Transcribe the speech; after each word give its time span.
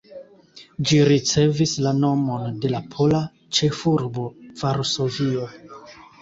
Ĝi 0.91 1.01
ricevis 1.09 1.73
la 1.87 1.91
nomon 1.97 2.55
de 2.63 2.71
la 2.77 2.81
pola 2.97 3.21
ĉefurbo 3.59 4.25
Varsovio. 4.63 5.47